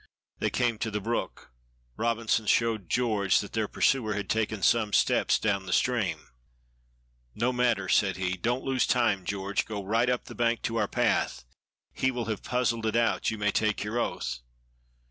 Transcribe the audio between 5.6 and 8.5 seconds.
the stream. "No matter," said he,